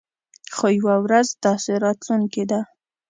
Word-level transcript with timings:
خو 0.55 0.67
يوه 0.79 0.95
ورځ 1.05 1.27
داسې 1.45 1.73
راتلونکې 1.85 2.43
ده. 2.51 2.61